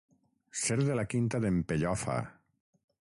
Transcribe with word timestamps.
Ser 0.61 0.77
de 0.87 0.95
la 0.99 1.05
quinta 1.11 1.43
d'en 1.45 1.61
Pellofa. 1.73 2.17